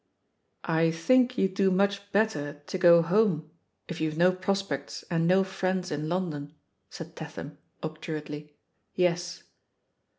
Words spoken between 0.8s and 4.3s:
think you'd do much better to go home if you've